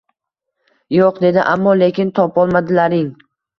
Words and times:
—Yo‘q!— 0.97 1.19
dedi.— 1.27 1.45
Ammo-lekin 1.53 2.11
topolmadilaring! 2.23 3.09